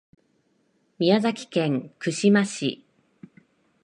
[0.97, 2.83] 宮崎県串間市